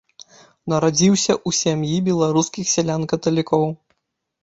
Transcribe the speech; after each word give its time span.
Нарадзіўся 0.73 1.33
ў 1.35 1.49
сям'і 1.61 2.01
беларускіх 2.09 2.65
сялян-каталікоў. 2.75 3.73